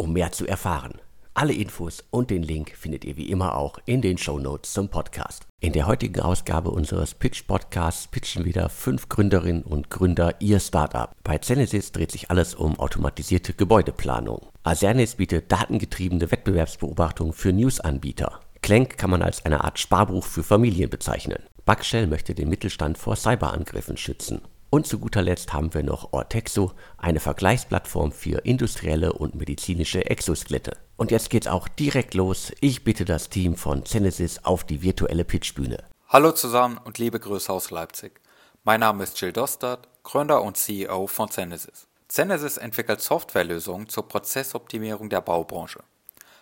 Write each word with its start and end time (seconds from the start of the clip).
um 0.00 0.12
mehr 0.12 0.32
zu 0.32 0.46
erfahren. 0.46 0.94
Alle 1.34 1.52
Infos 1.52 2.02
und 2.10 2.30
den 2.30 2.42
Link 2.42 2.72
findet 2.76 3.04
ihr 3.04 3.16
wie 3.16 3.30
immer 3.30 3.54
auch 3.54 3.78
in 3.86 4.02
den 4.02 4.18
Show 4.18 4.38
Notes 4.38 4.72
zum 4.72 4.88
Podcast. 4.88 5.46
In 5.60 5.72
der 5.72 5.86
heutigen 5.86 6.20
Ausgabe 6.20 6.70
unseres 6.70 7.14
Pitch 7.14 7.46
Podcasts 7.46 8.08
pitchen 8.08 8.44
wieder 8.44 8.68
fünf 8.68 9.08
Gründerinnen 9.08 9.62
und 9.62 9.90
Gründer 9.90 10.40
ihr 10.40 10.58
Startup. 10.58 11.14
Bei 11.22 11.38
Genesis 11.38 11.92
dreht 11.92 12.10
sich 12.10 12.30
alles 12.30 12.54
um 12.54 12.78
automatisierte 12.80 13.52
Gebäudeplanung. 13.52 14.48
Asernis 14.64 15.16
bietet 15.16 15.52
datengetriebene 15.52 16.30
Wettbewerbsbeobachtung 16.30 17.32
für 17.32 17.52
News-Anbieter. 17.52 18.40
Clank 18.62 18.98
kann 18.98 19.10
man 19.10 19.22
als 19.22 19.44
eine 19.44 19.62
Art 19.62 19.78
Sparbuch 19.78 20.24
für 20.24 20.42
Familien 20.42 20.90
bezeichnen. 20.90 21.42
Backshell 21.64 22.06
möchte 22.06 22.34
den 22.34 22.48
Mittelstand 22.48 22.98
vor 22.98 23.16
Cyberangriffen 23.16 23.96
schützen. 23.96 24.40
Und 24.72 24.86
zu 24.86 25.00
guter 25.00 25.20
Letzt 25.20 25.52
haben 25.52 25.74
wir 25.74 25.82
noch 25.82 26.12
Ortexo, 26.12 26.72
eine 26.96 27.18
Vergleichsplattform 27.18 28.12
für 28.12 28.44
industrielle 28.44 29.12
und 29.12 29.34
medizinische 29.34 30.08
Exoskelette. 30.08 30.76
Und 30.96 31.10
jetzt 31.10 31.28
geht's 31.28 31.48
auch 31.48 31.66
direkt 31.66 32.14
los. 32.14 32.52
Ich 32.60 32.84
bitte 32.84 33.04
das 33.04 33.28
Team 33.28 33.56
von 33.56 33.82
Genesis 33.82 34.44
auf 34.44 34.62
die 34.62 34.80
virtuelle 34.80 35.24
Pitchbühne. 35.24 35.82
Hallo 36.08 36.30
zusammen 36.30 36.78
und 36.78 36.98
liebe 36.98 37.18
Grüße 37.18 37.52
aus 37.52 37.72
Leipzig. 37.72 38.20
Mein 38.62 38.78
Name 38.78 39.02
ist 39.02 39.20
Jill 39.20 39.32
Dostert, 39.32 39.88
Gründer 40.04 40.40
und 40.42 40.56
CEO 40.56 41.08
von 41.08 41.28
Genesis. 41.28 41.88
Genesis 42.06 42.56
entwickelt 42.56 43.00
Softwarelösungen 43.00 43.88
zur 43.88 44.06
Prozessoptimierung 44.06 45.10
der 45.10 45.20
Baubranche. 45.20 45.80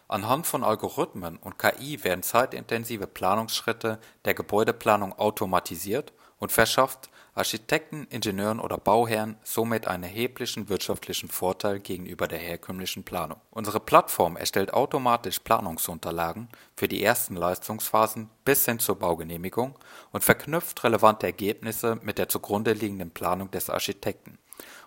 Anhand 0.07 0.47
von 0.47 0.65
Algorithmen 0.65 1.39
und 1.39 1.59
KI 1.59 2.05
werden 2.05 2.23
zeitintensive 2.23 3.07
Planungsschritte 3.07 3.99
der 4.27 4.35
Gebäudeplanung 4.35 5.15
automatisiert 5.19 6.13
und 6.39 6.53
verschafft 6.53 7.11
Architekten, 7.39 8.09
Ingenieuren 8.11 8.59
oder 8.59 8.79
Bauherren 8.79 9.37
somit 9.45 9.87
einen 9.87 10.03
erheblichen 10.03 10.69
wirtschaftlichen 10.69 11.29
Vorteil 11.29 11.79
gegenüber 11.79 12.27
der 12.27 12.41
herkömmlichen 12.41 13.05
Planung. 13.05 13.41
Unsere 13.53 13.79
Plattform 13.79 14.37
erstellt 14.37 14.75
automatisch 14.75 15.39
Planungsunterlagen 15.39 16.49
für 16.75 16.89
die 16.89 17.03
ersten 17.03 17.37
Leistungsphasen 17.37 18.29
bis 18.45 18.65
hin 18.65 18.81
zur 18.81 18.99
Baugenehmigung 18.99 19.79
und 20.11 20.25
verknüpft 20.25 20.83
relevante 20.83 21.27
Ergebnisse 21.27 22.01
mit 22.03 22.19
der 22.19 22.29
zugrunde 22.29 22.73
liegenden 22.73 23.11
Planung 23.11 23.53
des 23.53 23.71
Architekten. 23.71 24.39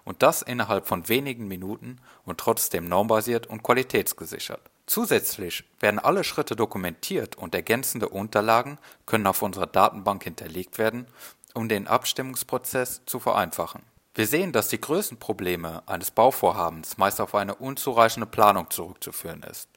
Und 0.04 0.22
das 0.22 0.42
innerhalb 0.42 0.88
von 0.88 1.08
wenigen 1.08 1.48
Minuten 1.48 2.00
und 2.26 2.40
trotzdem 2.40 2.90
normbasiert 2.90 3.48
und 3.48 3.64
qualitätsgesichert. 3.64 4.60
Zusätzlich 4.88 5.64
werden 5.80 6.00
alle 6.00 6.26
Schritte 6.26 6.58
dokumentiert 6.58 7.38
und 7.38 7.56
ergänzende 7.56 8.10
Unterlagen 8.10 8.78
können 9.06 9.28
auf 9.28 9.42
unserer 9.42 9.68
Datenbank 9.68 10.24
hinterlegt 10.24 10.80
werden 10.80 11.08
um 11.54 11.70
den 11.70 11.88
Abstimmungsprozess 11.88 13.02
zu 13.06 13.20
vereinfachen. 13.20 13.84
Wir 14.14 14.28
sehen, 14.28 14.52
dass 14.52 14.68
die 14.68 14.82
größten 14.82 15.20
Probleme 15.20 15.84
eines 15.86 16.12
Bauvorhabens 16.12 16.98
meist 16.98 17.22
auf 17.22 17.34
eine 17.34 17.56
unzureichende 17.56 18.28
Planung 18.28 18.70
zurückzuführen 18.70 19.44
ist. 19.44 19.70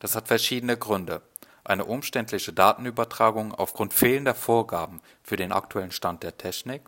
Das 0.00 0.14
hat 0.14 0.28
verschiedene 0.28 0.76
Gründe. 0.76 1.22
Eine 1.64 1.86
umständliche 1.86 2.52
Datenübertragung 2.52 3.54
aufgrund 3.54 3.94
fehlender 3.94 4.34
Vorgaben 4.34 5.00
für 5.22 5.36
den 5.36 5.50
aktuellen 5.50 5.92
Stand 5.92 6.22
der 6.22 6.36
Technik, 6.36 6.82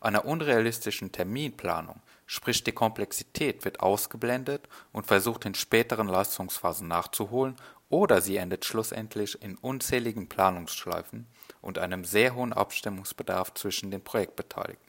einer 0.00 0.24
unrealistischen 0.24 1.12
Terminplanung, 1.12 2.00
sprich 2.26 2.64
die 2.64 2.72
Komplexität 2.72 3.64
wird 3.64 3.80
ausgeblendet 3.80 4.68
und 4.92 5.06
versucht 5.06 5.44
in 5.44 5.54
späteren 5.54 6.08
Leistungsphasen 6.08 6.88
nachzuholen 6.88 7.56
oder 7.88 8.20
sie 8.20 8.36
endet 8.36 8.64
schlussendlich 8.64 9.40
in 9.42 9.56
unzähligen 9.56 10.28
Planungsschleifen 10.28 11.26
und 11.60 11.78
einem 11.78 12.04
sehr 12.04 12.34
hohen 12.34 12.52
Abstimmungsbedarf 12.52 13.54
zwischen 13.54 13.90
den 13.90 14.02
Projektbeteiligten. 14.02 14.88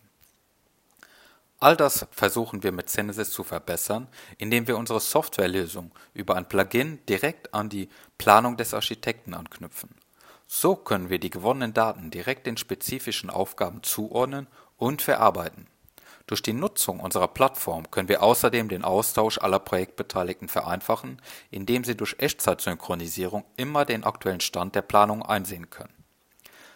All 1.62 1.76
das 1.76 2.08
versuchen 2.12 2.64
wir 2.64 2.72
mit 2.72 2.92
Genesis 2.92 3.32
zu 3.32 3.44
verbessern, 3.44 4.08
indem 4.38 4.68
wir 4.68 4.78
unsere 4.78 5.02
Softwarelösung 5.02 5.92
über 6.14 6.36
ein 6.38 6.48
Plugin 6.48 7.06
direkt 7.08 7.54
an 7.54 7.68
die 7.68 7.90
Planung 8.18 8.56
des 8.56 8.74
Architekten 8.74 9.34
anknüpfen. 9.34 9.90
So 10.48 10.76
können 10.76 11.09
wir 11.09 11.20
die 11.20 11.30
gewonnenen 11.30 11.74
Daten 11.74 12.12
direkt 12.12 12.48
den 12.48 12.56
spezifischen 12.56 13.30
Aufgaben 13.30 13.84
zuordnen 13.84 14.48
und 14.78 15.02
verarbeiten. 15.02 15.68
Durch 16.29 16.44
die 16.44 16.53
Nutzung 16.53 17.00
unserer 17.00 17.28
Plattform 17.28 17.90
können 17.90 18.07
wir 18.07 18.22
außerdem 18.22 18.69
den 18.69 18.84
Austausch 18.84 19.40
aller 19.40 19.57
Projektbeteiligten 19.57 20.47
vereinfachen, 20.47 21.19
indem 21.50 21.84
sie 21.84 21.97
durch 21.97 22.17
Echtzeit-Synchronisierung 22.19 23.45
immer 23.57 23.84
den 23.84 24.03
aktuellen 24.03 24.40
Stand 24.40 24.75
der 24.75 24.84
Planung 24.84 25.23
einsehen 25.23 25.72
können. 25.72 26.06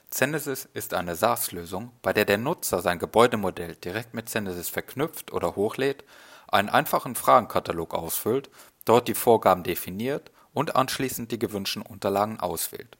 Genesis 0.09 0.67
ist 0.73 0.95
eine 0.95 1.15
SaaS-Lösung, 1.15 1.91
bei 2.01 2.13
der 2.13 2.25
der 2.25 2.39
Nutzer 2.39 2.81
sein 2.81 2.97
Gebäudemodell 2.97 3.75
direkt 3.75 4.15
mit 4.15 4.31
Genesis 4.31 4.69
verknüpft 4.69 5.31
oder 5.31 5.55
hochlädt, 5.55 6.03
einen 6.47 6.69
einfachen 6.69 7.13
Fragenkatalog 7.13 7.93
ausfüllt, 7.93 8.49
dort 8.85 9.07
die 9.07 9.13
Vorgaben 9.13 9.61
definiert 9.61 10.31
und 10.55 10.75
anschließend 10.75 11.31
die 11.31 11.37
gewünschten 11.37 11.83
Unterlagen 11.83 12.39
auswählt. 12.39 12.97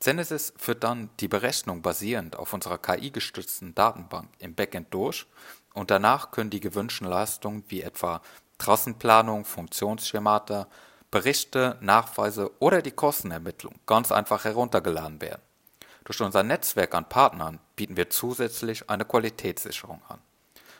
Genesis 0.00 0.52
führt 0.56 0.84
dann 0.84 1.10
die 1.18 1.26
Berechnung 1.26 1.82
basierend 1.82 2.36
auf 2.36 2.52
unserer 2.52 2.78
KI-gestützten 2.78 3.74
Datenbank 3.74 4.28
im 4.38 4.54
Backend 4.54 4.94
durch 4.94 5.26
und 5.78 5.90
danach 5.90 6.32
können 6.32 6.50
die 6.50 6.60
gewünschten 6.60 7.06
Leistungen 7.06 7.64
wie 7.68 7.82
etwa 7.82 8.20
Trassenplanung, 8.58 9.44
Funktionsschemata, 9.44 10.66
Berichte, 11.10 11.78
Nachweise 11.80 12.50
oder 12.58 12.82
die 12.82 12.90
Kostenermittlung 12.90 13.74
ganz 13.86 14.10
einfach 14.10 14.44
heruntergeladen 14.44 15.20
werden. 15.20 15.40
Durch 16.04 16.20
unser 16.20 16.42
Netzwerk 16.42 16.94
an 16.94 17.08
Partnern 17.08 17.60
bieten 17.76 17.96
wir 17.96 18.10
zusätzlich 18.10 18.90
eine 18.90 19.04
Qualitätssicherung 19.04 20.02
an. 20.08 20.18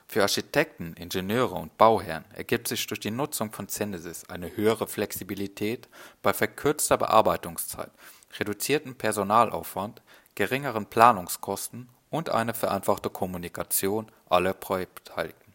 Für 0.08 0.22
Architekten, 0.22 0.94
Ingenieure 0.94 1.54
und 1.54 1.76
Bauherren 1.78 2.24
ergibt 2.34 2.66
sich 2.66 2.86
durch 2.86 3.00
die 3.00 3.10
Nutzung 3.10 3.52
von 3.52 3.66
Genesis 3.66 4.24
eine 4.24 4.56
höhere 4.56 4.86
Flexibilität 4.86 5.88
bei 6.22 6.32
verkürzter 6.32 6.96
Bearbeitungszeit, 6.96 7.90
reduziertem 8.38 8.96
Personalaufwand, 8.96 10.02
geringeren 10.34 10.86
Planungskosten 10.86 11.88
und 12.10 12.30
eine 12.30 12.54
vereinfachte 12.54 13.10
Kommunikation 13.10 14.06
aller 14.28 14.54
Projektbeteiligten. 14.54 15.54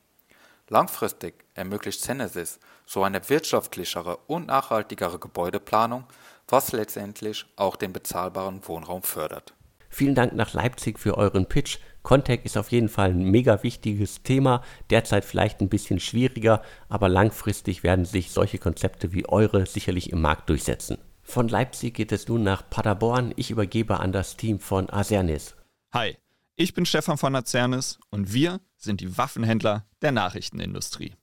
Langfristig 0.70 1.46
ermöglicht 1.54 2.06
Genesis 2.06 2.60
so 2.86 3.04
eine 3.04 3.30
wirtschaftlichere 3.30 4.18
und 4.28 4.48
nachhaltigere 4.48 5.20
Gebäudeplanung, 5.20 6.06
was 6.48 6.72
letztendlich 6.72 7.46
auch 7.56 7.76
den 7.76 7.94
bezahlbaren 7.94 8.68
Wohnraum 8.68 9.04
fördert. 9.04 9.54
Vielen 9.90 10.16
Dank 10.16 10.34
nach 10.34 10.54
Leipzig 10.54 11.00
für 11.00 11.18
euren 11.18 11.48
Pitch. 11.48 11.78
Contact 12.02 12.46
ist 12.46 12.58
auf 12.58 12.72
jeden 12.72 12.90
Fall 12.90 13.12
ein 13.12 13.30
mega 13.30 13.62
wichtiges 13.62 14.24
Thema, 14.24 14.64
derzeit 14.90 15.24
vielleicht 15.24 15.62
ein 15.62 15.70
bisschen 15.70 16.00
schwieriger, 16.00 16.64
aber 16.90 17.10
langfristig 17.10 17.84
werden 17.84 18.04
sich 18.04 18.32
solche 18.32 18.58
Konzepte 18.58 19.14
wie 19.14 19.30
eure 19.30 19.66
sicherlich 19.68 20.12
im 20.12 20.22
Markt 20.22 20.50
durchsetzen. 20.50 20.98
Von 21.22 21.48
Leipzig 21.48 21.94
geht 21.94 22.12
es 22.12 22.28
nun 22.28 22.44
nach 22.44 22.70
Paderborn. 22.70 23.34
Ich 23.38 23.52
übergebe 23.52 24.00
an 24.00 24.12
das 24.12 24.36
Team 24.36 24.60
von 24.60 24.90
Asernis. 24.90 25.56
Hi, 25.94 26.18
ich 26.56 26.74
bin 26.74 26.86
Stefan 26.86 27.18
von 27.18 27.36
Azernis 27.36 28.00
und 28.10 28.34
wir 28.34 28.62
sind 28.78 29.02
die 29.02 29.18
Waffenhändler 29.18 29.86
der 30.02 30.12
Nachrichtenindustrie. 30.12 31.16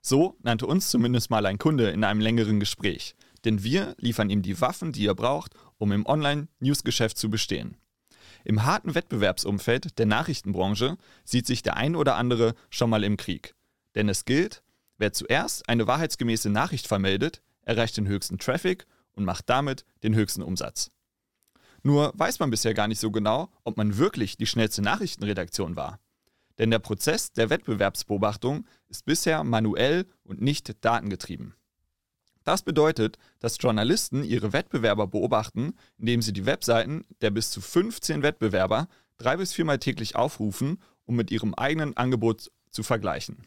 So 0.00 0.36
nannte 0.42 0.66
uns 0.66 0.90
zumindest 0.90 1.30
mal 1.30 1.46
ein 1.46 1.58
Kunde 1.58 1.90
in 1.90 2.04
einem 2.04 2.20
längeren 2.20 2.60
Gespräch, 2.60 3.14
denn 3.44 3.62
wir 3.62 3.94
liefern 3.98 4.30
ihm 4.30 4.42
die 4.42 4.60
Waffen, 4.60 4.92
die 4.92 5.06
er 5.06 5.14
braucht, 5.14 5.54
um 5.78 5.92
im 5.92 6.06
Online-Newsgeschäft 6.06 7.16
zu 7.16 7.30
bestehen. 7.30 7.76
Im 8.44 8.64
harten 8.64 8.94
Wettbewerbsumfeld 8.94 9.98
der 9.98 10.06
Nachrichtenbranche 10.06 10.96
sieht 11.24 11.46
sich 11.46 11.62
der 11.62 11.76
ein 11.76 11.96
oder 11.96 12.16
andere 12.16 12.54
schon 12.70 12.90
mal 12.90 13.04
im 13.04 13.16
Krieg. 13.16 13.54
Denn 13.94 14.08
es 14.08 14.24
gilt, 14.24 14.62
wer 14.98 15.12
zuerst 15.12 15.68
eine 15.68 15.86
wahrheitsgemäße 15.86 16.50
Nachricht 16.50 16.86
vermeldet, 16.86 17.42
erreicht 17.62 17.96
den 17.96 18.06
höchsten 18.06 18.38
Traffic 18.38 18.86
und 19.12 19.24
macht 19.24 19.48
damit 19.50 19.84
den 20.02 20.14
höchsten 20.14 20.42
Umsatz. 20.42 20.90
Nur 21.82 22.12
weiß 22.16 22.38
man 22.40 22.50
bisher 22.50 22.74
gar 22.74 22.88
nicht 22.88 23.00
so 23.00 23.10
genau, 23.10 23.50
ob 23.64 23.76
man 23.76 23.98
wirklich 23.98 24.36
die 24.36 24.46
schnellste 24.46 24.82
Nachrichtenredaktion 24.82 25.76
war. 25.76 26.00
Denn 26.58 26.70
der 26.70 26.80
Prozess 26.80 27.32
der 27.32 27.50
Wettbewerbsbeobachtung 27.50 28.66
ist 28.88 29.04
bisher 29.04 29.44
manuell 29.44 30.06
und 30.24 30.40
nicht 30.40 30.84
datengetrieben. 30.84 31.54
Das 32.44 32.62
bedeutet, 32.62 33.18
dass 33.40 33.58
Journalisten 33.60 34.24
ihre 34.24 34.52
Wettbewerber 34.52 35.06
beobachten, 35.06 35.74
indem 35.98 36.22
sie 36.22 36.32
die 36.32 36.46
Webseiten 36.46 37.04
der 37.20 37.30
bis 37.30 37.50
zu 37.50 37.60
15 37.60 38.22
Wettbewerber 38.22 38.88
drei 39.18 39.36
bis 39.36 39.52
viermal 39.52 39.78
täglich 39.78 40.16
aufrufen, 40.16 40.80
um 41.04 41.16
mit 41.16 41.30
ihrem 41.30 41.54
eigenen 41.54 41.96
Angebot 41.96 42.50
zu 42.70 42.82
vergleichen. 42.82 43.46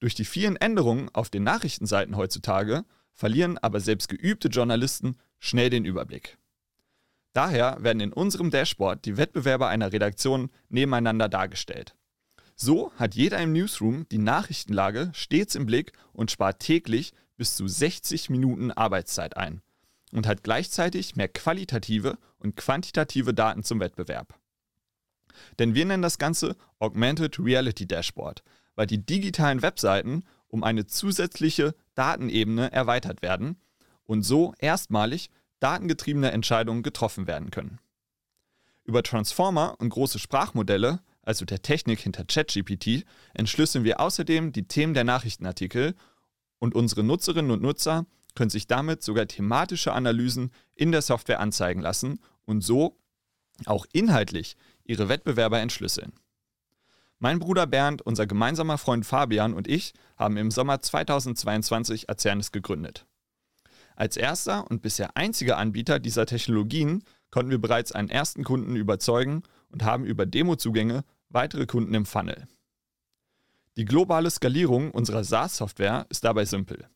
Durch 0.00 0.14
die 0.14 0.24
vielen 0.24 0.56
Änderungen 0.56 1.08
auf 1.14 1.30
den 1.30 1.44
Nachrichtenseiten 1.44 2.16
heutzutage 2.16 2.84
verlieren 3.12 3.58
aber 3.58 3.80
selbst 3.80 4.08
geübte 4.08 4.48
Journalisten 4.48 5.16
schnell 5.38 5.70
den 5.70 5.84
Überblick. 5.84 6.36
Daher 7.36 7.76
werden 7.80 8.00
in 8.00 8.14
unserem 8.14 8.50
Dashboard 8.50 9.04
die 9.04 9.18
Wettbewerber 9.18 9.68
einer 9.68 9.92
Redaktion 9.92 10.48
nebeneinander 10.70 11.28
dargestellt. 11.28 11.94
So 12.54 12.92
hat 12.96 13.14
jeder 13.14 13.38
im 13.42 13.52
Newsroom 13.52 14.08
die 14.08 14.16
Nachrichtenlage 14.16 15.10
stets 15.12 15.54
im 15.54 15.66
Blick 15.66 15.92
und 16.14 16.30
spart 16.30 16.60
täglich 16.60 17.12
bis 17.36 17.54
zu 17.54 17.68
60 17.68 18.30
Minuten 18.30 18.70
Arbeitszeit 18.70 19.36
ein 19.36 19.60
und 20.12 20.26
hat 20.26 20.44
gleichzeitig 20.44 21.14
mehr 21.14 21.28
qualitative 21.28 22.16
und 22.38 22.56
quantitative 22.56 23.34
Daten 23.34 23.62
zum 23.64 23.80
Wettbewerb. 23.80 24.40
Denn 25.58 25.74
wir 25.74 25.84
nennen 25.84 26.02
das 26.02 26.16
Ganze 26.16 26.56
Augmented 26.78 27.38
Reality 27.38 27.86
Dashboard, 27.86 28.44
weil 28.76 28.86
die 28.86 29.04
digitalen 29.04 29.60
Webseiten 29.60 30.24
um 30.48 30.64
eine 30.64 30.86
zusätzliche 30.86 31.74
Datenebene 31.96 32.72
erweitert 32.72 33.20
werden 33.20 33.60
und 34.04 34.22
so 34.22 34.54
erstmalig 34.58 35.28
datengetriebene 35.60 36.32
Entscheidungen 36.32 36.82
getroffen 36.82 37.26
werden 37.26 37.50
können. 37.50 37.78
Über 38.84 39.02
Transformer 39.02 39.76
und 39.78 39.90
große 39.90 40.18
Sprachmodelle, 40.18 41.00
also 41.22 41.44
der 41.44 41.62
Technik 41.62 42.00
hinter 42.00 42.24
ChatGPT, 42.24 43.04
entschlüsseln 43.34 43.84
wir 43.84 44.00
außerdem 44.00 44.52
die 44.52 44.68
Themen 44.68 44.94
der 44.94 45.04
Nachrichtenartikel 45.04 45.94
und 46.58 46.74
unsere 46.74 47.02
Nutzerinnen 47.02 47.50
und 47.50 47.62
Nutzer 47.62 48.06
können 48.34 48.50
sich 48.50 48.66
damit 48.66 49.02
sogar 49.02 49.26
thematische 49.26 49.92
Analysen 49.92 50.52
in 50.74 50.92
der 50.92 51.02
Software 51.02 51.40
anzeigen 51.40 51.80
lassen 51.80 52.20
und 52.44 52.62
so 52.62 52.98
auch 53.64 53.86
inhaltlich 53.92 54.56
ihre 54.84 55.08
Wettbewerber 55.08 55.60
entschlüsseln. 55.60 56.12
Mein 57.18 57.38
Bruder 57.38 57.66
Bernd, 57.66 58.02
unser 58.02 58.26
gemeinsamer 58.26 58.76
Freund 58.76 59.06
Fabian 59.06 59.54
und 59.54 59.66
ich 59.66 59.94
haben 60.16 60.36
im 60.36 60.50
Sommer 60.50 60.82
2022 60.82 62.10
Azernis 62.10 62.52
gegründet. 62.52 63.05
Als 63.96 64.18
erster 64.18 64.70
und 64.70 64.82
bisher 64.82 65.16
einziger 65.16 65.56
Anbieter 65.56 65.98
dieser 65.98 66.26
Technologien 66.26 67.02
konnten 67.30 67.50
wir 67.50 67.60
bereits 67.60 67.92
einen 67.92 68.10
ersten 68.10 68.44
Kunden 68.44 68.76
überzeugen 68.76 69.42
und 69.70 69.82
haben 69.82 70.04
über 70.04 70.26
Demozugänge 70.26 71.02
weitere 71.30 71.66
Kunden 71.66 71.94
im 71.94 72.06
Funnel. 72.06 72.46
Die 73.76 73.86
globale 73.86 74.30
Skalierung 74.30 74.90
unserer 74.90 75.24
SaaS-Software 75.24 76.06
ist 76.10 76.24
dabei 76.24 76.44
simpel. 76.44 76.86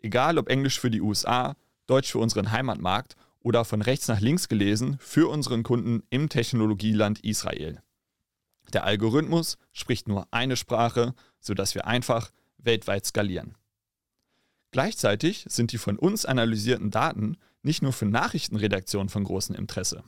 Egal 0.00 0.38
ob 0.38 0.48
Englisch 0.48 0.80
für 0.80 0.90
die 0.90 1.02
USA, 1.02 1.56
Deutsch 1.86 2.10
für 2.10 2.18
unseren 2.18 2.50
Heimatmarkt 2.50 3.16
oder 3.40 3.64
von 3.64 3.82
rechts 3.82 4.08
nach 4.08 4.20
links 4.20 4.48
gelesen 4.48 4.96
für 4.98 5.28
unseren 5.28 5.62
Kunden 5.62 6.02
im 6.08 6.28
Technologieland 6.28 7.20
Israel. 7.20 7.82
Der 8.72 8.84
Algorithmus 8.84 9.58
spricht 9.72 10.08
nur 10.08 10.26
eine 10.30 10.56
Sprache, 10.56 11.14
sodass 11.38 11.74
wir 11.74 11.86
einfach 11.86 12.30
weltweit 12.58 13.04
skalieren. 13.04 13.56
Gleichzeitig 14.70 15.44
sind 15.48 15.72
die 15.72 15.78
von 15.78 15.98
uns 15.98 16.24
analysierten 16.24 16.90
Daten 16.90 17.36
nicht 17.62 17.82
nur 17.82 17.92
für 17.92 18.06
Nachrichtenredaktionen 18.06 19.08
von 19.08 19.24
großem 19.24 19.54
Interesse. 19.54 20.04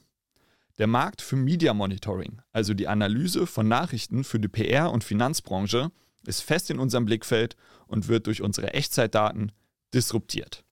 Der 0.79 0.87
Markt 0.87 1.20
für 1.20 1.37
Media 1.37 1.75
Monitoring, 1.75 2.41
also 2.53 2.73
die 2.73 2.88
Analyse 2.88 3.47
von 3.47 3.69
Nachrichten 3.69 4.25
für 4.25 4.41
die 4.41 4.49
PR- 4.49 4.91
und 4.91 5.05
Finanzbranche, 5.05 5.91
ist 6.26 6.43
fest 6.43 6.70
in 6.70 6.79
unserem 6.79 7.05
Blickfeld 7.05 7.56
und 7.87 8.09
wird 8.09 8.26
durch 8.26 8.41
unsere 8.41 8.73
Echtzeitdaten 8.73 9.53
disruptiert. 9.93 10.64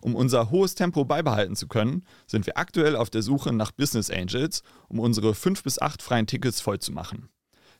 Um 0.00 0.14
unser 0.14 0.50
hohes 0.50 0.74
Tempo 0.74 1.04
beibehalten 1.04 1.56
zu 1.56 1.66
können, 1.66 2.04
sind 2.26 2.46
wir 2.46 2.58
aktuell 2.58 2.94
auf 2.94 3.10
der 3.10 3.22
Suche 3.22 3.52
nach 3.52 3.72
Business 3.72 4.10
Angels, 4.10 4.62
um 4.88 4.98
unsere 4.98 5.34
fünf 5.34 5.62
bis 5.62 5.80
acht 5.80 6.02
freien 6.02 6.26
Tickets 6.26 6.60
voll 6.60 6.78
zu 6.78 6.92
machen, 6.92 7.28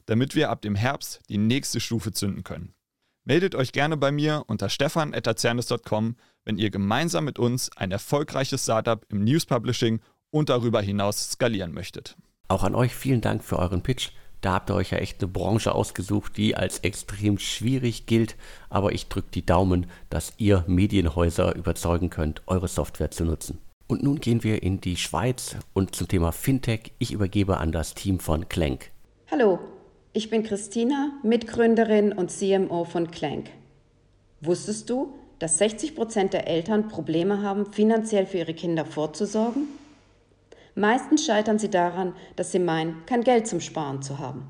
damit 0.07 0.35
wir 0.35 0.51
ab 0.51 0.63
dem 0.63 0.75
Herbst 0.75 1.21
die 1.29 1.39
nächste 1.39 1.81
Stufe 1.81 2.13
zünden 2.13 2.45
können. 2.45 2.75
Meldet 3.29 3.55
euch 3.55 3.73
gerne 3.73 3.99
bei 3.99 4.11
mir 4.11 4.45
unter 4.47 4.71
stefan.azernis.com, 4.71 6.17
wenn 6.47 6.57
ihr 6.57 6.71
gemeinsam 6.71 7.27
mit 7.27 7.39
uns 7.39 7.71
ein 7.77 7.91
erfolgreiches 7.91 8.63
Startup 8.63 9.05
im 9.11 9.23
News 9.23 9.45
Publishing 9.45 10.01
und 10.31 10.49
darüber 10.49 10.81
hinaus 10.81 11.33
skalieren 11.33 11.75
möchtet. 11.75 12.17
Auch 12.49 12.65
an 12.65 12.75
euch 12.75 12.95
vielen 12.95 13.21
Dank 13.21 13.45
für 13.45 13.59
euren 13.59 13.83
Pitch. 13.83 14.13
Da 14.41 14.55
habt 14.55 14.71
ihr 14.71 14.75
euch 14.77 14.93
ja 14.93 14.99
echt 14.99 15.21
eine 15.21 15.31
Branche 15.31 15.75
ausgesucht, 15.75 16.39
die 16.39 16.57
als 16.57 16.79
extrem 16.79 17.39
schwierig 17.39 18.07
gilt. 18.07 18.35
Aber 18.71 18.93
ich 18.93 19.09
drücke 19.09 19.29
die 19.35 19.45
Daumen, 19.45 19.89
dass 20.09 20.33
ihr 20.39 20.65
Medienhäuser 20.67 21.55
überzeugen 21.55 22.09
könnt, 22.09 22.41
eure 22.47 22.69
Software 22.69 23.11
zu 23.11 23.27
nutzen. 23.27 23.59
Und 23.89 24.03
nun 24.03 24.21
gehen 24.21 24.43
wir 24.43 24.63
in 24.63 24.81
die 24.81 24.97
Schweiz 24.97 25.57
und 25.75 25.95
zum 25.95 26.09
Thema 26.09 26.33
Fintech. 26.33 26.93
Ich 26.99 27.13
übergebe 27.13 27.59
an 27.59 27.73
das 27.73 27.93
Team 27.93 28.21
von 28.21 28.49
Clank. 28.49 28.91
Hallo, 29.31 29.59
ich 30.13 30.31
bin 30.31 30.43
Christina, 30.43 31.13
Mitgründerin 31.23 32.13
und 32.13 32.31
CMO 32.31 32.85
von 32.85 33.11
Clank. 33.11 33.51
Wusstest 34.41 34.89
du, 34.89 35.15
dass 35.39 35.59
60 35.59 35.95
Prozent 35.95 36.33
der 36.33 36.49
Eltern 36.49 36.89
Probleme 36.89 37.43
haben, 37.43 37.73
finanziell 37.73 38.27
für 38.27 38.39
ihre 38.39 38.55
Kinder 38.55 38.85
vorzusorgen? 38.85 39.69
Meistens 40.75 41.27
scheitern 41.27 41.59
sie 41.59 41.71
daran, 41.71 42.15
dass 42.37 42.53
sie 42.53 42.59
meinen, 42.59 43.05
kein 43.07 43.23
Geld 43.23 43.47
zum 43.47 43.61
Sparen 43.61 44.01
zu 44.01 44.19
haben. 44.19 44.47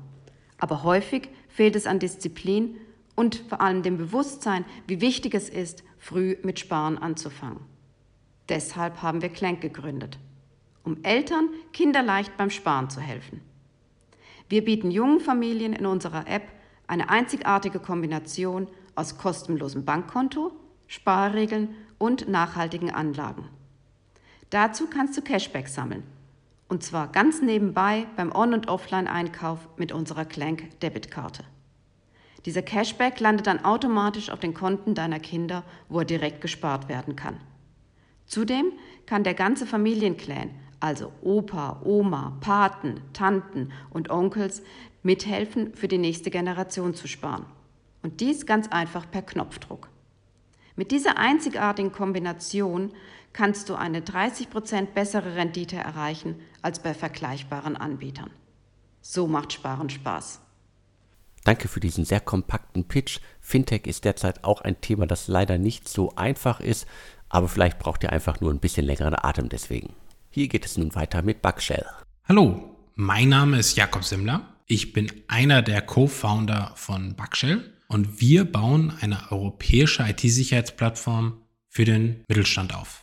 Aber 0.57 0.83
häufig 0.83 1.29
fehlt 1.47 1.75
es 1.75 1.87
an 1.87 1.99
Disziplin 1.99 2.77
und 3.15 3.35
vor 3.35 3.61
allem 3.61 3.83
dem 3.83 3.97
Bewusstsein, 3.97 4.65
wie 4.87 5.01
wichtig 5.01 5.33
es 5.33 5.49
ist, 5.49 5.83
früh 5.97 6.37
mit 6.43 6.59
Sparen 6.59 6.97
anzufangen. 6.97 7.61
Deshalb 8.47 9.01
haben 9.01 9.21
wir 9.21 9.29
Clank 9.29 9.61
gegründet, 9.61 10.17
um 10.83 11.03
Eltern 11.03 11.49
kinderleicht 11.73 12.37
beim 12.37 12.49
Sparen 12.49 12.89
zu 12.89 13.01
helfen. 13.01 13.41
Wir 14.49 14.65
bieten 14.65 14.91
jungen 14.91 15.21
Familien 15.21 15.73
in 15.73 15.85
unserer 15.85 16.27
App 16.27 16.43
eine 16.87 17.09
einzigartige 17.09 17.79
Kombination 17.79 18.67
aus 18.95 19.17
kostenlosem 19.17 19.85
Bankkonto, 19.85 20.51
Sparregeln 20.87 21.75
und 21.97 22.27
nachhaltigen 22.27 22.91
Anlagen. 22.91 23.47
Dazu 24.49 24.87
kannst 24.87 25.15
du 25.15 25.21
Cashback 25.21 25.67
sammeln 25.67 26.03
und 26.69 26.83
zwar 26.83 27.11
ganz 27.11 27.41
nebenbei 27.41 28.05
beim 28.15 28.31
On- 28.33 28.53
und 28.53 28.69
Offline-Einkauf 28.69 29.67
mit 29.77 29.91
unserer 29.91 30.23
Clank 30.23 30.79
Debitkarte. 30.79 31.43
Dieser 32.45 32.61
Cashback 32.61 33.19
landet 33.19 33.47
dann 33.47 33.65
automatisch 33.65 34.29
auf 34.29 34.39
den 34.39 34.53
Konten 34.53 34.95
deiner 34.95 35.19
Kinder, 35.19 35.63
wo 35.89 35.99
er 35.99 36.05
direkt 36.05 36.41
gespart 36.41 36.87
werden 36.87 37.15
kann. 37.15 37.37
Zudem 38.27 38.71
kann 39.07 39.23
der 39.23 39.33
ganze 39.33 39.65
Familienclan, 39.65 40.51
also 40.79 41.11
Opa, 41.21 41.81
Oma, 41.83 42.37
Paten, 42.41 43.01
Tanten 43.13 43.71
und 43.89 44.09
Onkels, 44.09 44.61
mithelfen, 45.03 45.73
für 45.75 45.87
die 45.87 45.97
nächste 45.97 46.29
Generation 46.29 46.93
zu 46.93 47.07
sparen. 47.07 47.45
Und 48.01 48.21
dies 48.21 48.45
ganz 48.45 48.67
einfach 48.69 49.09
per 49.09 49.21
Knopfdruck. 49.21 49.89
Mit 50.75 50.91
dieser 50.91 51.17
einzigartigen 51.17 51.91
Kombination 51.91 52.93
kannst 53.33 53.69
du 53.69 53.75
eine 53.75 54.01
30% 54.01 54.87
bessere 54.93 55.35
Rendite 55.35 55.75
erreichen 55.75 56.35
als 56.61 56.79
bei 56.79 56.93
vergleichbaren 56.93 57.75
Anbietern. 57.75 58.31
So 59.01 59.27
macht 59.27 59.53
Sparen 59.53 59.89
Spaß. 59.89 60.41
Danke 61.43 61.67
für 61.67 61.79
diesen 61.79 62.05
sehr 62.05 62.19
kompakten 62.19 62.87
Pitch. 62.87 63.19
Fintech 63.39 63.87
ist 63.87 64.05
derzeit 64.05 64.43
auch 64.43 64.61
ein 64.61 64.81
Thema, 64.81 65.07
das 65.07 65.27
leider 65.27 65.57
nicht 65.57 65.87
so 65.87 66.15
einfach 66.15 66.59
ist, 66.59 66.87
aber 67.29 67.47
vielleicht 67.47 67.79
braucht 67.79 68.03
ihr 68.03 68.11
einfach 68.11 68.41
nur 68.41 68.51
ein 68.51 68.59
bisschen 68.59 68.85
längeren 68.85 69.15
Atem 69.15 69.49
deswegen. 69.49 69.93
Hier 70.31 70.47
geht 70.47 70.63
es 70.63 70.77
nun 70.77 70.93
weiter 70.93 71.23
mit 71.23 71.41
Bugshell. 71.41 71.85
Hallo, 72.23 72.77
mein 72.93 73.29
Name 73.29 73.57
ist 73.57 73.75
Jakob 73.75 74.03
Simmler. 74.03 74.53
Ich 74.67 74.93
bin 74.93 75.11
einer 75.27 75.63
der 75.63 75.81
Co-Founder 75.81 76.73
von 76.75 77.15
Bugshell 77.15 77.73
und 77.87 78.21
wir 78.21 78.45
bauen 78.45 78.93
eine 79.01 79.31
europäische 79.31 80.03
IT-Sicherheitsplattform 80.03 81.41
für 81.67 81.83
den 81.83 82.23
Mittelstand 82.27 82.75
auf. 82.75 83.01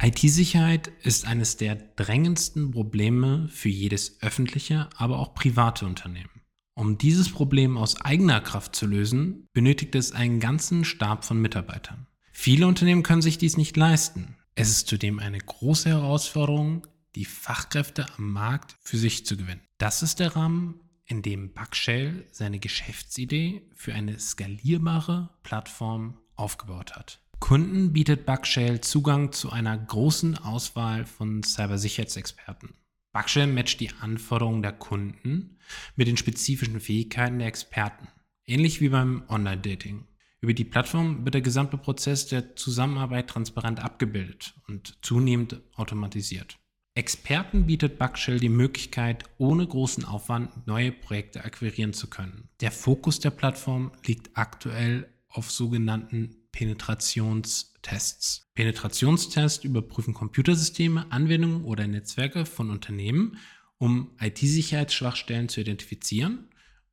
IT-Sicherheit 0.00 0.92
ist 1.02 1.26
eines 1.26 1.56
der 1.56 1.74
drängendsten 1.74 2.70
Probleme 2.70 3.48
für 3.48 3.68
jedes 3.68 4.22
öffentliche, 4.22 4.88
aber 4.96 5.18
auch 5.18 5.34
private 5.34 5.84
Unternehmen. 5.84 6.30
Um 6.74 6.96
dieses 6.96 7.28
Problem 7.28 7.76
aus 7.76 8.00
eigener 8.02 8.40
Kraft 8.40 8.76
zu 8.76 8.86
lösen, 8.86 9.48
benötigt 9.52 9.96
es 9.96 10.12
einen 10.12 10.38
ganzen 10.38 10.84
Stab 10.84 11.24
von 11.24 11.42
Mitarbeitern. 11.42 12.06
Viele 12.30 12.68
Unternehmen 12.68 13.02
können 13.02 13.22
sich 13.22 13.36
dies 13.36 13.56
nicht 13.56 13.76
leisten. 13.76 14.36
Es 14.60 14.70
ist 14.70 14.88
zudem 14.88 15.20
eine 15.20 15.38
große 15.38 15.88
Herausforderung, 15.88 16.84
die 17.14 17.26
Fachkräfte 17.26 18.06
am 18.16 18.32
Markt 18.32 18.74
für 18.80 18.98
sich 18.98 19.24
zu 19.24 19.36
gewinnen. 19.36 19.60
Das 19.78 20.02
ist 20.02 20.18
der 20.18 20.34
Rahmen, 20.34 20.80
in 21.04 21.22
dem 21.22 21.52
Bugshell 21.52 22.26
seine 22.32 22.58
Geschäftsidee 22.58 23.62
für 23.76 23.94
eine 23.94 24.18
skalierbare 24.18 25.30
Plattform 25.44 26.18
aufgebaut 26.34 26.96
hat. 26.96 27.20
Kunden 27.38 27.92
bietet 27.92 28.26
Bugshell 28.26 28.80
Zugang 28.80 29.30
zu 29.30 29.52
einer 29.52 29.78
großen 29.78 30.36
Auswahl 30.38 31.06
von 31.06 31.44
Cybersicherheitsexperten. 31.44 32.74
Bugshell 33.12 33.46
matcht 33.46 33.78
die 33.78 33.92
Anforderungen 34.00 34.62
der 34.62 34.72
Kunden 34.72 35.56
mit 35.94 36.08
den 36.08 36.16
spezifischen 36.16 36.80
Fähigkeiten 36.80 37.38
der 37.38 37.46
Experten, 37.46 38.08
ähnlich 38.44 38.80
wie 38.80 38.88
beim 38.88 39.22
Online-Dating. 39.28 40.07
Über 40.40 40.54
die 40.54 40.64
Plattform 40.64 41.24
wird 41.24 41.34
der 41.34 41.42
gesamte 41.42 41.76
Prozess 41.76 42.26
der 42.26 42.54
Zusammenarbeit 42.54 43.28
transparent 43.28 43.80
abgebildet 43.82 44.54
und 44.68 44.96
zunehmend 45.02 45.60
automatisiert. 45.74 46.58
Experten 46.94 47.66
bietet 47.66 47.98
Bugshell 47.98 48.38
die 48.40 48.48
Möglichkeit, 48.48 49.24
ohne 49.38 49.66
großen 49.66 50.04
Aufwand 50.04 50.66
neue 50.66 50.92
Projekte 50.92 51.44
akquirieren 51.44 51.92
zu 51.92 52.08
können. 52.08 52.48
Der 52.60 52.72
Fokus 52.72 53.20
der 53.20 53.30
Plattform 53.30 53.92
liegt 54.04 54.36
aktuell 54.36 55.08
auf 55.28 55.50
sogenannten 55.50 56.36
Penetrationstests. 56.52 58.48
Penetrationstests 58.54 59.64
überprüfen 59.64 60.14
Computersysteme, 60.14 61.10
Anwendungen 61.12 61.64
oder 61.64 61.86
Netzwerke 61.86 62.46
von 62.46 62.70
Unternehmen, 62.70 63.38
um 63.78 64.10
IT-Sicherheitsschwachstellen 64.20 65.48
zu 65.48 65.60
identifizieren 65.60 66.47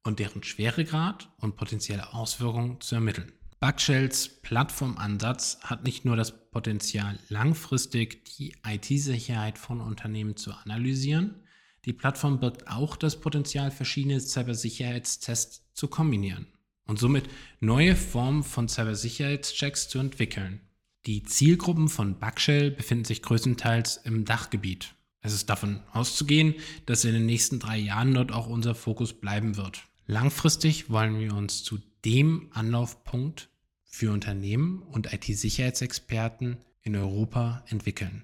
und 0.06 0.20
deren 0.20 0.44
Schweregrad 0.44 1.30
und 1.40 1.58
potenzielle 1.58 2.14
Auswirkungen 2.14 2.80
zu 2.80 2.96
ermitteln. 2.96 3.34
Bugshells 3.60 4.30
Plattformansatz 4.42 5.58
hat 5.62 5.84
nicht 5.84 6.06
nur 6.06 6.16
das 6.16 6.50
Potenzial, 6.52 7.20
langfristig 7.28 8.24
die 8.26 8.56
IT-Sicherheit 8.66 9.58
von 9.58 9.82
Unternehmen 9.82 10.38
zu 10.38 10.54
analysieren, 10.54 11.42
die 11.86 11.94
Plattform 11.94 12.40
birgt 12.40 12.68
auch 12.68 12.96
das 12.96 13.20
Potenzial, 13.20 13.70
verschiedene 13.72 14.20
Cybersicherheitstests 14.20 15.64
zu 15.74 15.88
kombinieren 15.88 16.48
und 16.86 17.00
somit 17.00 17.30
neue 17.60 17.96
Formen 17.96 18.44
von 18.44 18.68
Cybersicherheitschecks 18.68 19.88
zu 19.88 20.00
entwickeln. 20.00 20.62
Die 21.06 21.24
Zielgruppen 21.24 21.88
von 21.88 22.20
Bugshell 22.20 22.72
befinden 22.72 23.06
sich 23.06 23.22
größtenteils 23.22 23.98
im 23.98 24.26
Dachgebiet. 24.26 24.96
Es 25.22 25.34
ist 25.34 25.50
davon 25.50 25.82
auszugehen, 25.92 26.56
dass 26.86 27.06
in 27.06 27.14
den 27.14 27.26
nächsten 27.26 27.60
drei 27.60 27.78
Jahren 27.78 28.14
dort 28.14 28.32
auch 28.32 28.48
unser 28.48 28.74
Fokus 28.74 29.14
bleiben 29.14 29.58
wird. 29.58 29.84
Langfristig 30.08 30.90
wollen 30.90 31.20
wir 31.20 31.34
uns 31.34 31.64
zu 31.64 31.80
dem 32.04 32.50
Anlaufpunkt 32.52 33.50
für 33.84 34.12
Unternehmen 34.12 34.84
und 34.84 35.12
IT-Sicherheitsexperten 35.12 36.58
in 36.84 36.96
Europa 36.96 37.64
entwickeln. 37.68 38.24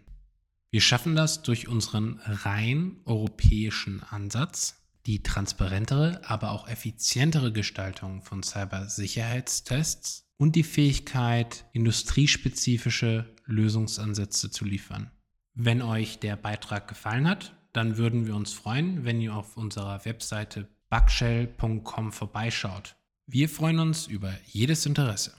Wir 0.70 0.82
schaffen 0.82 1.16
das 1.16 1.42
durch 1.42 1.68
unseren 1.68 2.20
rein 2.24 2.98
europäischen 3.06 4.04
Ansatz, 4.04 4.82
die 5.06 5.24
transparentere, 5.24 6.22
aber 6.24 6.52
auch 6.52 6.68
effizientere 6.68 7.52
Gestaltung 7.52 8.22
von 8.22 8.44
Cybersicherheitstests 8.44 10.28
und 10.38 10.56
die 10.56 10.64
Fähigkeit, 10.64 11.66
industriespezifische 11.74 13.36
Lösungsansätze 13.46 14.52
zu 14.52 14.66
liefern. 14.66 15.12
Wenn 15.54 15.82
euch 15.82 16.20
der 16.20 16.36
Beitrag 16.36 16.88
gefallen 16.88 17.28
hat, 17.28 17.56
dann 17.74 17.98
würden 17.98 18.28
wir 18.28 18.36
uns 18.36 18.54
freuen, 18.54 19.04
wenn 19.04 19.20
ihr 19.20 19.36
auf 19.36 19.58
unserer 19.58 20.06
Webseite 20.06 20.68
bugshell.com 20.92 22.12
vorbeischaut. 22.12 22.98
Wir 23.26 23.48
freuen 23.48 23.80
uns 23.80 24.08
über 24.08 24.34
jedes 24.46 24.86
Interesse. 24.86 25.32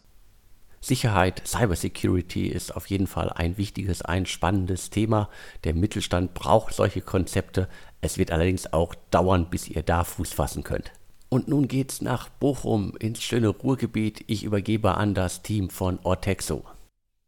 Sicherheit, 0.81 1.47
Cybersecurity 1.47 2.47
ist 2.49 2.75
auf 2.75 2.87
jeden 2.87 3.07
Fall 3.07 3.29
ein 3.31 3.59
wichtiges, 3.59 4.01
ein 4.03 4.25
spannendes 4.25 4.89
Thema. 4.89 5.29
Der 5.65 5.75
Mittelstand 5.75 6.33
braucht 6.33 6.75
solche 6.75 7.03
Konzepte. 7.03 7.69
Es 8.01 8.17
wird 8.17 8.33
allerdings 8.33 8.73
auch 8.73 8.95
dauern, 9.11 9.51
bis 9.51 9.69
ihr 9.69 9.83
da 9.83 10.05
Fuß 10.05 10.33
fassen 10.33 10.65
könnt. 10.65 10.91
Und 11.29 11.49
nun 11.49 11.69
geht's 11.69 12.01
nach 12.01 12.31
Bochum 12.31 12.97
ins 12.99 13.23
schöne 13.23 13.49
Ruhrgebiet. 13.49 14.25
Ich 14.29 14.45
übergebe 14.45 14.97
an 14.97 15.13
das 15.13 15.43
Team 15.43 15.69
von 15.69 15.99
Ortexo. 16.03 16.65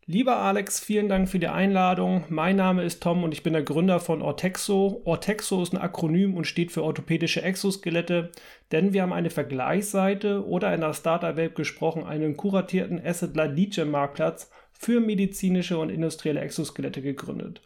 Lieber 0.07 0.37
Alex, 0.37 0.81
vielen 0.81 1.09
Dank 1.09 1.31
für 1.31 1.39
die 1.39 1.49
Einladung. 1.49 2.25
Mein 2.29 2.57
Name 2.57 2.83
ist 2.83 3.03
Tom 3.03 3.25
und 3.25 3.33
ich 3.33 3.43
bin 3.43 3.55
der 3.55 3.63
Gründer 3.63 4.01
von 4.01 4.21
Ortexo. 4.21 5.01
Ortexo 5.07 5.63
ist 5.63 5.73
ein 5.73 5.81
Akronym 5.81 6.37
und 6.37 6.47
steht 6.47 6.73
für 6.73 6.83
orthopädische 6.83 7.41
Exoskelette, 7.41 8.31
denn 8.71 8.93
wir 8.93 9.01
haben 9.01 9.15
eine 9.15 9.31
Vergleichsseite 9.31 10.47
oder 10.47 10.75
in 10.75 10.83
der 10.83 10.93
Startup-Welt 10.93 11.55
gesprochen 11.55 12.05
einen 12.05 12.37
kuratierten 12.37 13.01
Asset-Light-Lead-Marktplatz 13.03 14.51
für 14.75 15.01
medizinische 15.01 15.79
und 15.79 15.89
industrielle 15.89 16.41
Exoskelette 16.41 17.01
gegründet. 17.01 17.63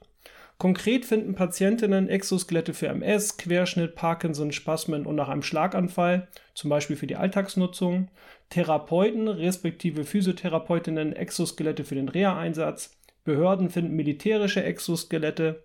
Konkret 0.59 1.05
finden 1.05 1.37
Patientinnen 1.37 2.09
Exoskelette 2.09 2.75
für 2.75 2.88
MS, 2.88 3.37
Querschnitt, 3.37 3.95
Parkinson, 3.95 4.50
Spasmen 4.50 5.07
und 5.07 5.15
nach 5.15 5.29
einem 5.29 5.43
Schlaganfall, 5.43 6.27
zum 6.55 6.69
Beispiel 6.69 6.97
für 6.97 7.07
die 7.07 7.15
Alltagsnutzung, 7.15 8.09
Therapeuten 8.50 9.29
respektive 9.29 10.05
Physiotherapeutinnen 10.05 11.15
Exoskelette 11.15 11.85
für 11.85 11.95
den 11.95 12.09
Reha-Einsatz, 12.09 12.97
Behörden 13.23 13.71
finden 13.71 13.95
militärische 13.95 14.65
Exoskelette, 14.65 15.62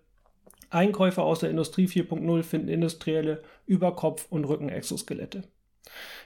Einkäufer 0.69 1.23
aus 1.23 1.39
der 1.39 1.49
Industrie 1.49 1.87
4.0 1.87 2.43
finden 2.43 2.67
industrielle 2.67 3.41
Überkopf- 3.67 4.27
und 4.29 4.45
Rücken-Exoskelette. 4.45 5.43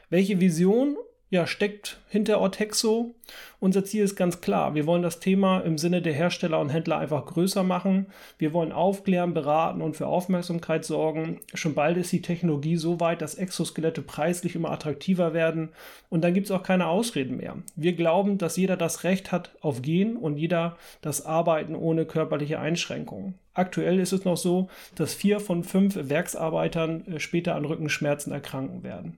Welche 0.09 0.39
Vision 0.39 0.97
ja, 1.29 1.45
steckt 1.45 1.99
hinter 2.07 2.39
Ortexo. 2.39 3.13
Unser 3.59 3.83
Ziel 3.83 4.03
ist 4.03 4.15
ganz 4.15 4.39
klar. 4.39 4.75
Wir 4.75 4.85
wollen 4.85 5.01
das 5.01 5.19
Thema 5.19 5.59
im 5.59 5.77
Sinne 5.77 6.01
der 6.01 6.13
Hersteller 6.13 6.59
und 6.59 6.69
Händler 6.69 6.99
einfach 6.99 7.25
größer 7.25 7.63
machen. 7.63 8.07
Wir 8.37 8.53
wollen 8.53 8.71
aufklären, 8.71 9.33
beraten 9.33 9.81
und 9.81 9.97
für 9.97 10.07
Aufmerksamkeit 10.07 10.85
sorgen. 10.85 11.41
Schon 11.53 11.73
bald 11.73 11.97
ist 11.97 12.13
die 12.13 12.21
Technologie 12.21 12.77
so 12.77 13.01
weit, 13.01 13.21
dass 13.21 13.35
Exoskelette 13.35 14.01
preislich 14.01 14.55
immer 14.55 14.71
attraktiver 14.71 15.33
werden. 15.33 15.69
Und 16.07 16.23
dann 16.23 16.33
gibt 16.33 16.45
es 16.45 16.51
auch 16.51 16.63
keine 16.63 16.87
Ausreden 16.87 17.37
mehr. 17.37 17.57
Wir 17.75 17.93
glauben, 17.93 18.37
dass 18.37 18.55
jeder 18.55 18.77
das 18.77 19.03
Recht 19.03 19.33
hat 19.33 19.51
auf 19.59 19.81
Gehen 19.81 20.15
und 20.15 20.37
jeder 20.37 20.77
das 21.01 21.25
Arbeiten 21.25 21.75
ohne 21.75 22.05
körperliche 22.05 22.59
Einschränkungen. 22.59 23.33
Aktuell 23.53 23.99
ist 23.99 24.13
es 24.13 24.23
noch 24.23 24.37
so, 24.37 24.69
dass 24.95 25.13
vier 25.13 25.41
von 25.41 25.65
fünf 25.65 25.97
Werksarbeitern 25.99 27.05
äh, 27.07 27.19
später 27.19 27.55
an 27.55 27.65
Rückenschmerzen 27.65 28.31
erkranken 28.31 28.83
werden. 28.83 29.17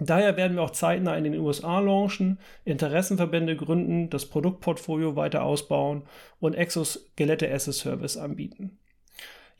Daher 0.00 0.36
werden 0.36 0.56
wir 0.56 0.62
auch 0.62 0.70
zeitnah 0.70 1.16
in 1.16 1.24
den 1.24 1.38
USA 1.38 1.80
launchen, 1.80 2.38
Interessenverbände 2.64 3.56
gründen, 3.56 4.10
das 4.10 4.26
Produktportfolio 4.26 5.16
weiter 5.16 5.42
ausbauen 5.42 6.02
und 6.40 6.54
Exoskelette 6.54 7.50
as 7.50 7.68
a 7.68 7.72
Service 7.72 8.16
anbieten. 8.16 8.78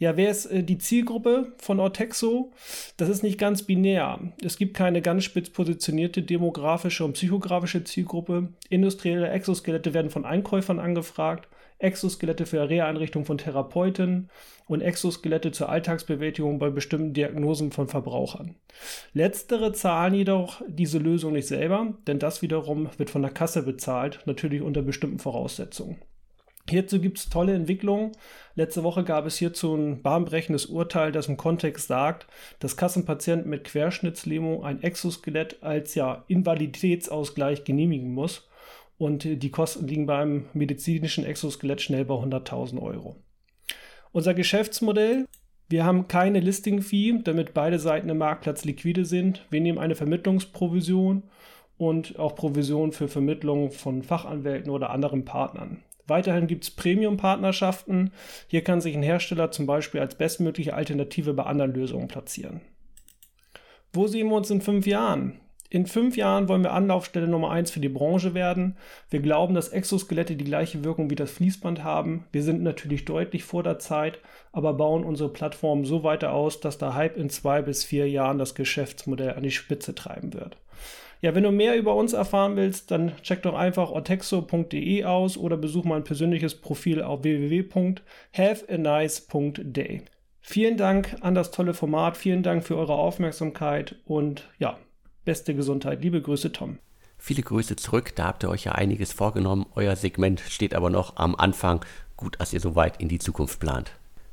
Ja, 0.00 0.16
wer 0.16 0.30
ist 0.30 0.47
äh, 0.47 0.62
die 0.62 0.78
Zielgruppe 0.78 1.52
von 1.59 1.80
Ortexo? 1.80 2.52
Das 2.97 3.09
ist 3.09 3.25
nicht 3.25 3.37
ganz 3.37 3.64
binär. 3.64 4.21
Es 4.45 4.57
gibt 4.57 4.75
keine 4.75 5.02
ganz 5.02 5.25
spitz 5.25 5.50
positionierte 5.50 6.23
demografische 6.23 7.04
und 7.04 7.14
psychografische 7.14 7.83
Zielgruppe. 7.83 8.50
Industrielle 8.68 9.28
Exoskelette 9.28 9.95
werden 9.95 10.11
von 10.11 10.25
Einkäufern 10.25 10.78
angefragt 10.78 11.49
Exoskelette 11.78 12.44
für 12.44 12.68
Reha-Einrichtungen 12.68 13.25
von 13.25 13.38
Therapeuten 13.38 14.30
und 14.66 14.80
Exoskelette 14.80 15.52
zur 15.52 15.68
Alltagsbewältigung 15.68 16.58
bei 16.58 16.70
bestimmten 16.70 17.12
Diagnosen 17.12 17.70
von 17.70 17.87
Verbrauchern. 17.87 18.56
Letztere 19.12 19.73
zahlen 19.73 20.14
jedoch 20.14 20.62
diese 20.66 20.99
Lösung 20.99 21.35
nicht 21.35 21.47
selber, 21.47 21.94
denn 22.06 22.18
das 22.18 22.42
wiederum 22.42 22.90
wird 22.99 23.11
von 23.11 23.23
der 23.23 23.30
Kasse 23.30 23.62
bezahlt, 23.62 24.20
natürlich 24.26 24.62
unter 24.62 24.82
bestimmten 24.82 25.20
Voraussetzungen. 25.20 25.99
Hierzu 26.68 27.00
gibt 27.00 27.18
es 27.18 27.30
tolle 27.30 27.54
Entwicklungen. 27.54 28.12
Letzte 28.54 28.82
Woche 28.82 29.04
gab 29.04 29.25
es 29.25 29.38
hierzu 29.38 29.75
ein 29.75 30.02
bahnbrechendes 30.02 30.66
Urteil, 30.66 31.12
das 31.12 31.28
im 31.28 31.38
Kontext 31.38 31.88
sagt, 31.88 32.26
dass 32.58 32.76
Kassenpatienten 32.76 33.49
mit 33.49 33.64
Querschnittslähmung 33.64 34.64
ein 34.64 34.82
Exoskelett 34.82 35.62
als 35.62 35.94
ja 35.94 36.25
Invaliditätsausgleich 36.28 37.64
genehmigen 37.64 38.12
muss 38.12 38.47
und 38.98 39.24
die 39.24 39.50
Kosten 39.50 39.86
liegen 39.86 40.06
beim 40.06 40.46
medizinischen 40.52 41.24
Exoskelett 41.24 41.80
schnell 41.80 42.04
bei 42.04 42.14
100.000 42.14 42.82
Euro. 42.82 43.16
Unser 44.12 44.34
Geschäftsmodell, 44.34 45.26
wir 45.68 45.84
haben 45.84 46.08
keine 46.08 46.40
Listing-Fee, 46.40 47.20
damit 47.22 47.54
beide 47.54 47.78
Seiten 47.78 48.08
im 48.08 48.18
Marktplatz 48.18 48.64
liquide 48.64 49.04
sind. 49.04 49.46
Wir 49.50 49.60
nehmen 49.60 49.78
eine 49.78 49.94
Vermittlungsprovision 49.94 51.22
und 51.76 52.18
auch 52.18 52.34
Provision 52.34 52.92
für 52.92 53.08
Vermittlung 53.08 53.70
von 53.70 54.02
Fachanwälten 54.02 54.70
oder 54.70 54.90
anderen 54.90 55.24
Partnern. 55.24 55.82
Weiterhin 56.06 56.46
gibt 56.46 56.64
es 56.64 56.70
Premium-Partnerschaften. 56.70 58.12
Hier 58.48 58.64
kann 58.64 58.80
sich 58.80 58.96
ein 58.96 59.02
Hersteller 59.02 59.50
zum 59.50 59.66
Beispiel 59.66 60.00
als 60.00 60.14
bestmögliche 60.16 60.74
Alternative 60.74 61.34
bei 61.34 61.44
anderen 61.44 61.74
Lösungen 61.74 62.08
platzieren. 62.08 62.62
Wo 63.92 64.06
sehen 64.06 64.28
wir 64.28 64.36
uns 64.36 64.50
in 64.50 64.62
fünf 64.62 64.86
Jahren? 64.86 65.38
In 65.70 65.84
fünf 65.84 66.16
Jahren 66.16 66.48
wollen 66.48 66.62
wir 66.62 66.72
Anlaufstelle 66.72 67.28
Nummer 67.28 67.50
eins 67.50 67.70
für 67.70 67.80
die 67.80 67.90
Branche 67.90 68.32
werden. 68.32 68.78
Wir 69.10 69.20
glauben, 69.20 69.54
dass 69.54 69.68
Exoskelette 69.68 70.34
die 70.34 70.44
gleiche 70.44 70.82
Wirkung 70.82 71.10
wie 71.10 71.14
das 71.14 71.30
Fließband 71.30 71.84
haben. 71.84 72.25
Wir 72.32 72.42
sind 72.42 72.62
natürlich 72.62 73.04
deutlich 73.04 73.44
vor 73.44 73.62
der 73.62 73.78
Zeit, 73.78 74.18
aber 74.50 74.72
bauen 74.72 75.04
unsere 75.04 75.28
Plattform 75.28 75.84
so 75.84 76.04
weiter 76.04 76.32
aus, 76.32 76.60
dass 76.60 76.78
der 76.78 76.94
Hype 76.94 77.18
in 77.18 77.28
zwei 77.28 77.60
bis 77.60 77.84
vier 77.84 78.08
Jahren 78.08 78.38
das 78.38 78.54
Geschäftsmodell 78.54 79.34
an 79.34 79.42
die 79.42 79.50
Spitze 79.50 79.94
treiben 79.94 80.32
wird. 80.32 80.56
Ja, 81.20 81.34
wenn 81.34 81.42
du 81.42 81.50
mehr 81.50 81.76
über 81.76 81.96
uns 81.96 82.14
erfahren 82.14 82.56
willst, 82.56 82.90
dann 82.90 83.12
check 83.22 83.42
doch 83.42 83.54
einfach 83.54 83.90
ortexo.de 83.90 85.04
aus 85.04 85.37
oder 85.37 85.58
besuch 85.58 85.84
mein 85.84 86.04
persönliches 86.04 86.54
Profil 86.54 87.02
auf 87.02 87.25
www.haveanice.day. 87.25 90.02
Vielen 90.40 90.78
Dank 90.78 91.16
an 91.20 91.34
das 91.34 91.50
tolle 91.50 91.75
Format, 91.75 92.16
vielen 92.16 92.42
Dank 92.42 92.64
für 92.64 92.76
eure 92.76 92.94
Aufmerksamkeit 92.94 93.96
und 94.06 94.48
ja, 94.58 94.78
Beste 95.28 95.54
Gesundheit. 95.54 96.00
Liebe 96.00 96.23
Grüße, 96.23 96.52
Tom. 96.52 96.78
Viele 97.18 97.42
Grüße 97.42 97.76
zurück, 97.76 98.16
da 98.16 98.28
habt 98.28 98.44
ihr 98.44 98.49
euch 98.49 98.64
ja 98.64 98.73
einiges 98.73 99.12
vorgenommen. 99.12 99.66
Euer 99.75 99.94
Segment 99.94 100.40
steht 100.40 100.75
aber 100.75 100.88
noch 100.88 101.16
am 101.16 101.37
Anfang. 101.37 101.85
Gut, 102.16 102.40
dass 102.40 102.54
ihr 102.54 102.61
so 102.61 102.76
weit 102.76 102.99
in 102.99 103.08
die 103.08 103.18
Zukunft 103.18 103.61
plant. 103.61 103.90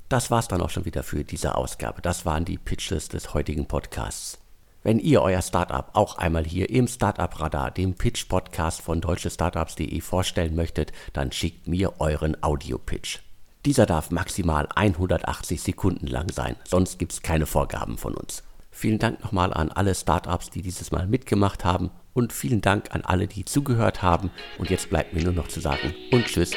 Das 0.07 0.31
war's 0.31 0.47
dann 0.47 0.61
auch 0.61 0.69
schon 0.69 0.85
wieder 0.85 1.03
für 1.03 1.25
diese 1.25 1.55
Ausgabe. 1.55 2.01
Das 2.01 2.25
waren 2.25 2.45
die 2.45 2.57
Pitches 2.57 3.09
des 3.09 3.33
heutigen 3.33 3.65
Podcasts. 3.65 4.39
Wenn 4.83 4.99
ihr 4.99 5.21
euer 5.21 5.41
Startup 5.41 5.89
auch 5.91 6.17
einmal 6.17 6.45
hier 6.45 6.69
im 6.69 6.87
Startup 6.87 7.41
Radar, 7.41 7.71
dem 7.71 7.95
Pitch 7.95 8.29
Podcast 8.29 8.81
von 8.81 9.01
deutschestartups.de 9.01 9.99
vorstellen 9.99 10.55
möchtet, 10.55 10.93
dann 11.11 11.33
schickt 11.33 11.67
mir 11.67 11.99
euren 11.99 12.41
Audio-Pitch. 12.41 13.19
Dieser 13.65 13.85
darf 13.85 14.11
maximal 14.11 14.69
180 14.73 15.61
Sekunden 15.61 16.07
lang 16.07 16.31
sein, 16.31 16.55
sonst 16.63 16.99
gibt's 16.99 17.21
keine 17.21 17.47
Vorgaben 17.47 17.97
von 17.97 18.13
uns. 18.13 18.43
Vielen 18.77 18.99
Dank 18.99 19.23
nochmal 19.23 19.53
an 19.53 19.71
alle 19.71 19.95
Startups, 19.95 20.49
die 20.49 20.61
dieses 20.61 20.91
Mal 20.91 21.07
mitgemacht 21.07 21.63
haben 21.63 21.91
und 22.13 22.33
vielen 22.33 22.59
Dank 22.59 22.93
an 22.93 23.03
alle, 23.05 23.25
die 23.25 23.45
zugehört 23.45 24.01
haben. 24.01 24.31
Und 24.57 24.69
jetzt 24.69 24.89
bleibt 24.89 25.13
mir 25.13 25.23
nur 25.23 25.31
noch 25.31 25.47
zu 25.47 25.61
sagen 25.61 25.95
und 26.11 26.25
tschüss 26.25 26.51